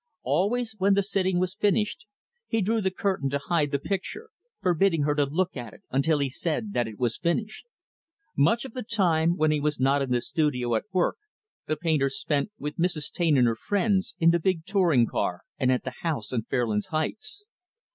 Always, 0.23 0.73
when 0.79 0.95
the 0.95 1.03
sitting 1.03 1.37
was 1.39 1.53
finished, 1.53 2.07
he 2.47 2.59
drew 2.59 2.81
the 2.81 2.89
curtain 2.89 3.29
to 3.29 3.37
hide 3.37 3.69
the 3.69 3.77
picture; 3.77 4.31
forbidding 4.59 5.03
her 5.03 5.13
to 5.13 5.27
look 5.27 5.55
at 5.55 5.75
it 5.75 5.83
until 5.91 6.17
he 6.17 6.27
said 6.27 6.73
that 6.73 6.87
it 6.87 6.97
was 6.97 7.19
finished. 7.19 7.67
Much 8.35 8.65
of 8.65 8.73
the 8.73 8.81
time, 8.81 9.37
when 9.37 9.51
he 9.51 9.59
was 9.59 9.79
not 9.79 10.01
in 10.01 10.09
the 10.09 10.21
studio 10.21 10.73
at 10.73 10.85
work, 10.91 11.17
the 11.67 11.77
painter 11.77 12.09
spent 12.09 12.49
with 12.57 12.77
Mrs. 12.77 13.11
Taine 13.11 13.37
and 13.37 13.45
her 13.45 13.55
friends, 13.55 14.15
in 14.17 14.31
the 14.31 14.39
big 14.39 14.65
touring 14.65 15.05
car, 15.05 15.41
and 15.59 15.71
at 15.71 15.83
the 15.83 15.93
house 16.01 16.33
on 16.33 16.45
Fairlands 16.49 16.87
Heights. 16.87 17.45